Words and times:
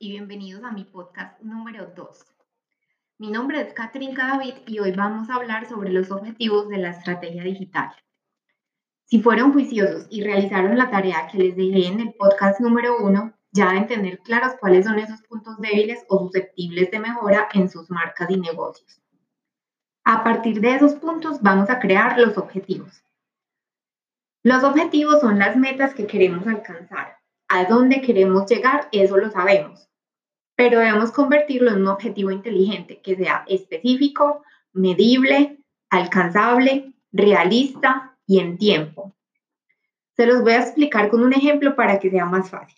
bienvenidos 0.00 0.64
a 0.64 0.72
mi 0.72 0.82
podcast 0.82 1.40
número 1.40 1.86
2. 1.94 2.26
Mi 3.18 3.30
nombre 3.30 3.60
es 3.60 3.72
Catherine 3.72 4.12
Cadavid 4.12 4.54
y 4.66 4.80
hoy 4.80 4.90
vamos 4.90 5.30
a 5.30 5.36
hablar 5.36 5.68
sobre 5.68 5.90
los 5.90 6.10
objetivos 6.10 6.68
de 6.68 6.78
la 6.78 6.90
estrategia 6.90 7.44
digital. 7.44 7.94
Si 9.04 9.22
fueron 9.22 9.52
juiciosos 9.52 10.08
y 10.10 10.24
realizaron 10.24 10.76
la 10.76 10.90
tarea 10.90 11.28
que 11.30 11.38
les 11.38 11.54
dejé 11.54 11.86
en 11.86 12.00
el 12.00 12.12
podcast 12.14 12.58
número 12.58 12.98
1, 13.04 13.32
ya 13.52 13.68
deben 13.68 13.86
tener 13.86 14.18
claros 14.18 14.54
cuáles 14.58 14.84
son 14.84 14.98
esos 14.98 15.22
puntos 15.22 15.60
débiles 15.60 16.04
o 16.08 16.18
susceptibles 16.18 16.90
de 16.90 16.98
mejora 16.98 17.48
en 17.54 17.70
sus 17.70 17.88
marcas 17.90 18.28
y 18.30 18.36
negocios. 18.36 19.00
A 20.02 20.24
partir 20.24 20.60
de 20.60 20.74
esos 20.74 20.94
puntos 20.94 21.40
vamos 21.40 21.70
a 21.70 21.78
crear 21.78 22.18
los 22.18 22.36
objetivos. 22.36 23.04
Los 24.42 24.64
objetivos 24.64 25.20
son 25.20 25.38
las 25.38 25.56
metas 25.56 25.94
que 25.94 26.08
queremos 26.08 26.44
alcanzar 26.48 27.13
a 27.54 27.66
dónde 27.66 28.00
queremos 28.00 28.50
llegar, 28.50 28.88
eso 28.90 29.16
lo 29.16 29.30
sabemos, 29.30 29.88
pero 30.56 30.80
debemos 30.80 31.12
convertirlo 31.12 31.70
en 31.70 31.82
un 31.82 31.88
objetivo 31.88 32.32
inteligente 32.32 33.00
que 33.00 33.14
sea 33.14 33.44
específico, 33.46 34.42
medible, 34.72 35.60
alcanzable, 35.88 36.94
realista 37.12 38.18
y 38.26 38.40
en 38.40 38.58
tiempo. 38.58 39.14
Se 40.16 40.26
los 40.26 40.42
voy 40.42 40.54
a 40.54 40.62
explicar 40.62 41.10
con 41.10 41.22
un 41.22 41.32
ejemplo 41.32 41.76
para 41.76 42.00
que 42.00 42.10
sea 42.10 42.24
más 42.24 42.50
fácil. 42.50 42.76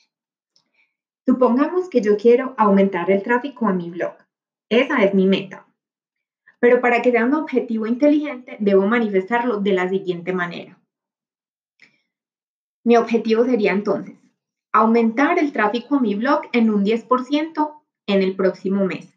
Supongamos 1.25 1.89
que 1.89 2.03
yo 2.03 2.19
quiero 2.19 2.55
aumentar 2.59 3.11
el 3.11 3.23
tráfico 3.23 3.67
a 3.67 3.73
mi 3.73 3.89
blog. 3.89 4.15
Esa 4.69 5.03
es 5.05 5.15
mi 5.15 5.27
meta. 5.27 5.67
Pero 6.61 6.83
para 6.83 7.01
que 7.01 7.13
sea 7.13 7.25
un 7.25 7.35
objetivo 7.35 7.87
inteligente, 7.87 8.59
debo 8.61 8.87
manifestarlo 8.87 9.59
de 9.59 9.73
la 9.73 9.89
siguiente 9.89 10.35
manera. 10.35 10.79
Mi 12.85 12.99
objetivo 12.99 13.45
sería 13.45 13.73
entonces 13.73 14.26
aumentar 14.77 15.39
el 15.39 15.53
tráfico 15.53 15.97
a 15.97 16.01
mi 16.01 16.15
blog 16.15 16.43
en 16.53 16.69
un 16.69 16.85
10% 16.85 17.83
en 18.07 18.23
el 18.23 18.37
próximo 18.37 18.85
mes, 18.85 19.09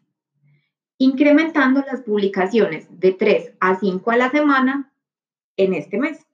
incrementando 0.98 1.84
las 1.86 2.00
publicaciones 2.00 2.86
de 2.98 3.12
3 3.12 3.52
a 3.60 3.78
5 3.78 4.10
a 4.10 4.16
la 4.16 4.30
semana 4.30 4.90
en 5.58 5.74
este 5.74 5.98
mes. 5.98 6.26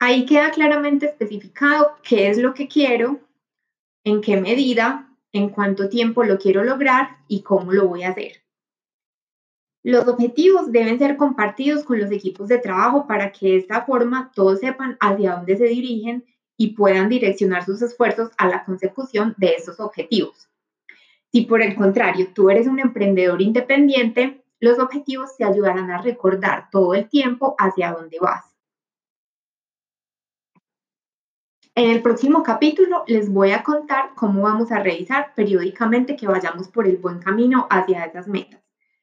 Ahí 0.00 0.26
queda 0.26 0.50
claramente 0.50 1.06
especificado 1.06 1.96
qué 2.02 2.28
es 2.28 2.38
lo 2.38 2.52
que 2.52 2.66
quiero, 2.66 3.20
en 4.02 4.22
qué 4.22 4.40
medida, 4.40 5.08
en 5.32 5.50
cuánto 5.50 5.88
tiempo 5.88 6.24
lo 6.24 6.38
quiero 6.38 6.64
lograr 6.64 7.18
y 7.28 7.42
cómo 7.42 7.72
lo 7.72 7.86
voy 7.86 8.02
a 8.02 8.10
hacer. 8.10 8.42
Los 9.84 10.08
objetivos 10.08 10.72
deben 10.72 10.98
ser 10.98 11.16
compartidos 11.16 11.84
con 11.84 12.00
los 12.00 12.10
equipos 12.10 12.48
de 12.48 12.58
trabajo 12.58 13.06
para 13.06 13.30
que 13.30 13.46
de 13.46 13.56
esta 13.58 13.84
forma 13.84 14.32
todos 14.34 14.58
sepan 14.58 14.96
hacia 15.00 15.36
dónde 15.36 15.56
se 15.56 15.66
dirigen 15.66 16.24
y 16.58 16.74
puedan 16.74 17.08
direccionar 17.08 17.64
sus 17.64 17.80
esfuerzos 17.80 18.30
a 18.36 18.48
la 18.48 18.64
consecución 18.64 19.34
de 19.38 19.54
esos 19.54 19.80
objetivos. 19.80 20.50
Si 21.32 21.42
por 21.42 21.62
el 21.62 21.74
contrario 21.76 22.28
tú 22.34 22.50
eres 22.50 22.66
un 22.66 22.80
emprendedor 22.80 23.40
independiente, 23.40 24.44
los 24.60 24.78
objetivos 24.78 25.36
te 25.36 25.44
ayudarán 25.44 25.90
a 25.90 26.02
recordar 26.02 26.68
todo 26.70 26.94
el 26.94 27.08
tiempo 27.08 27.54
hacia 27.58 27.92
dónde 27.92 28.18
vas. 28.20 28.44
En 31.76 31.90
el 31.90 32.02
próximo 32.02 32.42
capítulo 32.42 33.04
les 33.06 33.32
voy 33.32 33.52
a 33.52 33.62
contar 33.62 34.10
cómo 34.16 34.42
vamos 34.42 34.72
a 34.72 34.80
revisar 34.80 35.32
periódicamente 35.36 36.16
que 36.16 36.26
vayamos 36.26 36.66
por 36.68 36.88
el 36.88 36.96
buen 36.96 37.20
camino 37.20 37.68
hacia 37.70 38.04
esas 38.04 38.26
metas, 38.26 38.60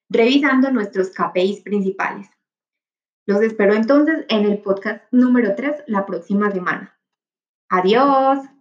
revisando 0.10 0.72
nuestros 0.72 1.12
KPIs 1.12 1.62
principales. 1.62 2.28
Los 3.26 3.42
espero 3.42 3.74
entonces 3.74 4.26
en 4.28 4.44
el 4.44 4.58
podcast 4.58 5.06
número 5.12 5.56
3 5.56 5.86
la 5.88 6.06
próxima 6.06 6.52
semana. 6.52 6.95
Adiós. 7.70 8.55